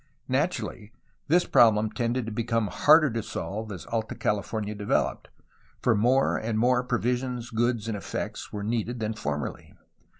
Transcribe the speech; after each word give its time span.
Naturally, 0.27 0.93
this 1.27 1.45
problem 1.45 1.91
tended 1.91 2.25
to 2.25 2.31
become 2.31 2.69
harder 2.69 3.11
to 3.11 3.21
solve 3.21 3.71
as 3.71 3.85
Alta 3.85 4.15
Cah 4.15 4.41
fomia 4.41 4.75
developed, 4.75 5.29
for 5.79 5.93
more 5.93 6.37
and 6.37 6.57
more 6.57 6.83
provisions, 6.83 7.51
goods, 7.51 7.87
and 7.87 7.95
effects 7.95 8.51
were 8.51 8.63
needed 8.63 8.99
than 8.99 9.13
formerly. 9.13 9.75